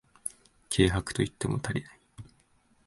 [0.75, 1.99] 軽薄と言っても足りない